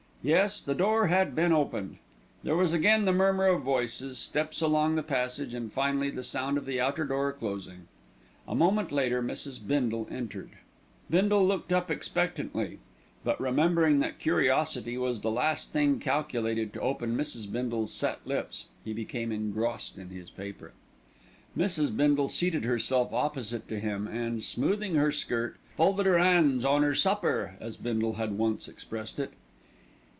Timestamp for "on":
26.63-26.83